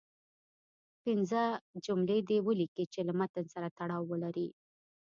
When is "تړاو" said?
3.77-4.09